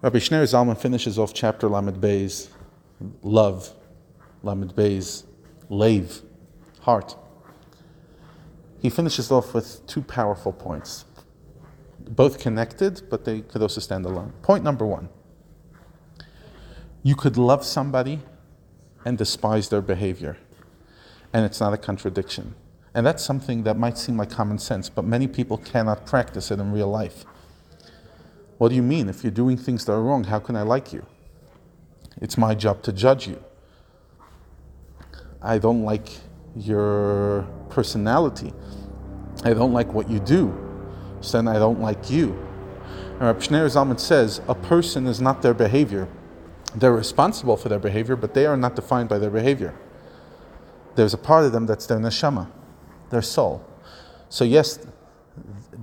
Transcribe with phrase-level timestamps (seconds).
[0.00, 2.50] Rabbi Schneur Zalman finishes off chapter Lamed Beis,
[3.20, 3.74] love,
[4.44, 5.24] Lamed Beis,
[5.68, 6.22] lev,
[6.82, 7.16] heart.
[8.80, 11.04] He finishes off with two powerful points,
[11.98, 14.32] both connected, but they could also stand alone.
[14.42, 15.08] Point number one
[17.02, 18.20] you could love somebody
[19.04, 20.36] and despise their behavior,
[21.32, 22.54] and it's not a contradiction.
[22.94, 26.60] And that's something that might seem like common sense, but many people cannot practice it
[26.60, 27.24] in real life.
[28.58, 29.08] What do you mean?
[29.08, 31.06] If you're doing things that are wrong, how can I like you?
[32.20, 33.42] It's my job to judge you.
[35.40, 36.08] I don't like
[36.56, 38.52] your personality.
[39.44, 40.52] I don't like what you do.
[41.20, 42.36] So then I don't like you.
[43.12, 46.08] And Rab Schneur Zalman says a person is not their behavior.
[46.74, 49.74] They're responsible for their behavior, but they are not defined by their behavior.
[50.96, 52.50] There's a part of them that's their neshama,
[53.10, 53.64] their soul.
[54.28, 54.80] So yes,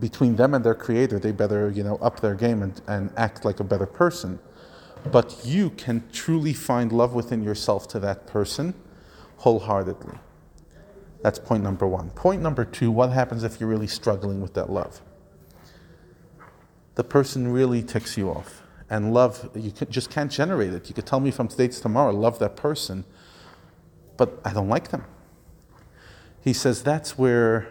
[0.00, 3.44] between them and their creator, they better, you know, up their game and, and act
[3.44, 4.38] like a better person.
[5.10, 8.74] But you can truly find love within yourself to that person
[9.38, 10.18] wholeheartedly.
[11.22, 12.10] That's point number one.
[12.10, 15.00] Point number two what happens if you're really struggling with that love?
[16.94, 18.62] The person really ticks you off.
[18.90, 20.88] And love, you just can't generate it.
[20.88, 23.04] You could tell me from today to tomorrow, love that person,
[24.16, 25.04] but I don't like them.
[26.42, 27.68] He says that's where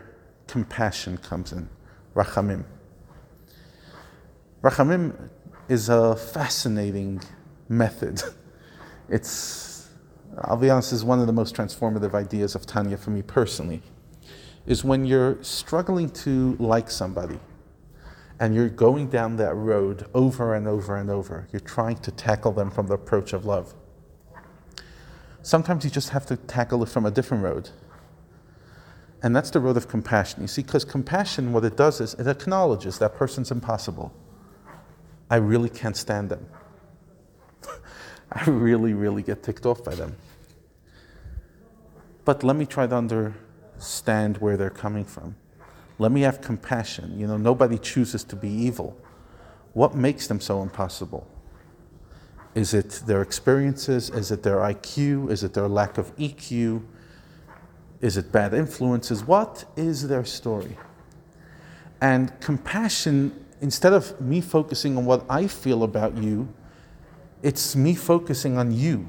[0.48, 1.70] compassion comes in.
[2.16, 2.66] Rachamim.
[4.62, 5.30] Rachamim
[5.68, 7.22] is a fascinating
[7.70, 8.22] method.
[9.10, 9.90] It's,
[10.44, 13.84] I'll be honest, is one of the most transformative ideas of Tanya for me personally.
[14.66, 17.38] Is when you're struggling to like somebody
[18.40, 21.48] and you're going down that road over and over and over.
[21.52, 23.74] You're trying to tackle them from the approach of love.
[25.42, 27.70] Sometimes you just have to tackle it from a different road.
[29.24, 30.42] And that's the road of compassion.
[30.42, 34.14] You see, because compassion, what it does is it acknowledges that person's impossible.
[35.30, 36.46] I really can't stand them.
[38.32, 40.18] I really, really get ticked off by them.
[42.26, 45.38] But let me try to understand where they're coming from.
[46.00, 47.18] Let me have compassion.
[47.18, 48.98] You know, nobody chooses to be evil.
[49.72, 51.26] What makes them so impossible?
[52.56, 54.10] Is it their experiences?
[54.10, 55.32] Is it their IQ?
[55.32, 56.84] Is it their lack of EQ?
[58.04, 59.24] Is it bad influences?
[59.24, 60.78] What is their story?
[62.02, 66.54] And compassion, instead of me focusing on what I feel about you,
[67.42, 69.08] it's me focusing on you.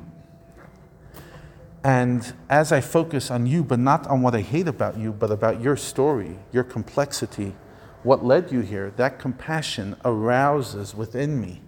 [1.82, 5.32] And as I focus on you, but not on what I hate about you, but
[5.32, 7.56] about your story, your complexity,
[8.04, 11.62] what led you here, that compassion arouses within me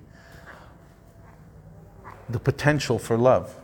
[2.29, 3.57] the potential for love.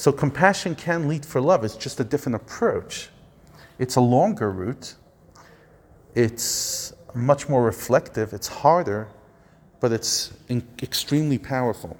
[0.00, 1.62] So compassion can lead for love.
[1.62, 3.10] It's just a different approach.
[3.78, 4.94] It's a longer route.
[6.14, 8.32] It's much more reflective.
[8.32, 9.08] It's harder,
[9.78, 11.98] but it's in- extremely powerful.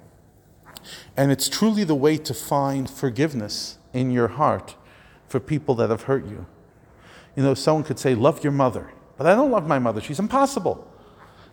[1.15, 4.75] And it's truly the way to find forgiveness in your heart
[5.27, 6.47] for people that have hurt you.
[7.35, 8.89] You know, someone could say, Love your mother.
[9.15, 10.01] But I don't love my mother.
[10.01, 10.91] She's impossible.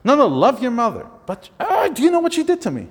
[0.03, 1.07] No, no, love your mother.
[1.27, 2.89] But uh, do you know what she did to me?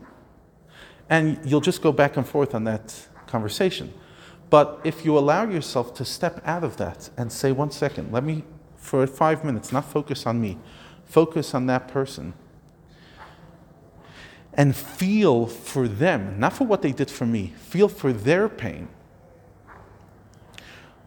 [1.09, 2.93] And you'll just go back and forth on that
[3.27, 3.93] conversation.
[4.49, 8.23] But if you allow yourself to step out of that and say, one second, let
[8.23, 8.43] me,
[8.77, 10.57] for five minutes, not focus on me,
[11.05, 12.33] focus on that person,
[14.53, 18.87] and feel for them, not for what they did for me, feel for their pain.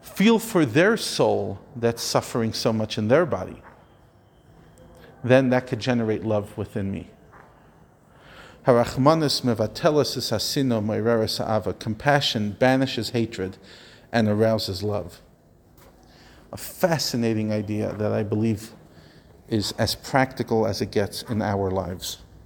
[0.01, 3.61] Feel for their soul that's suffering so much in their body.
[5.23, 7.09] Then that could generate love within me.
[11.73, 13.57] Compassion banishes hatred
[14.11, 15.19] and arouses love.
[16.53, 18.73] A fascinating idea that I believe
[19.47, 22.19] is as practical as it gets in our lives.